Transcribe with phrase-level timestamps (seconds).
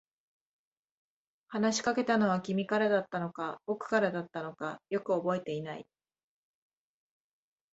[1.49, 5.85] 話しかけたのは君からだったのか、僕からだったのか、よく覚えていない。